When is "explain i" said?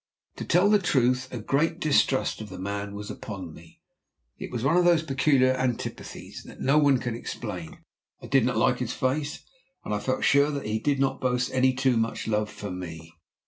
7.13-8.25